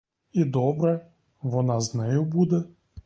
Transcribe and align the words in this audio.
І 0.33 0.43
добре— 0.45 1.05
вона 1.41 1.81
з 1.81 1.95
нею 1.95 2.23
буде. 2.23 2.63